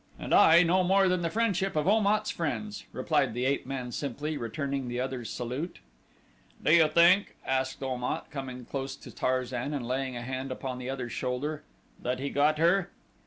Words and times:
"And 0.17 0.33
I 0.33 0.63
no 0.63 0.83
more 0.83 1.07
than 1.07 1.21
the 1.21 1.29
friendship 1.29 1.75
of 1.75 1.87
Om 1.87 2.07
at's 2.07 2.31
friends," 2.31 2.85
replied 2.91 3.35
the 3.35 3.45
ape 3.45 3.67
man 3.67 3.91
simply, 3.91 4.35
returning 4.35 4.87
the 4.87 4.99
other's 4.99 5.29
salute. 5.29 5.79
"Do 6.63 6.73
you 6.73 6.87
think," 6.87 7.35
asked 7.45 7.83
Om 7.83 8.03
at, 8.05 8.31
coming 8.31 8.65
close 8.65 8.95
to 8.95 9.11
Tarzan 9.11 9.75
and 9.75 9.87
laying 9.87 10.15
a 10.17 10.23
hand 10.23 10.51
upon 10.51 10.79
the 10.79 10.89
other's 10.89 11.13
shoulder, 11.13 11.61
"that 12.01 12.17
he 12.17 12.31
got 12.31 12.57
her?" 12.57 12.89